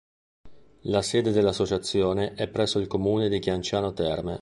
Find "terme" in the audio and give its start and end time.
3.93-4.39